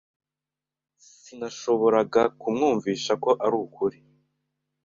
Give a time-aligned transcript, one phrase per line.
[1.11, 3.99] Sinashoboraga kumwumvisha ko arukuri.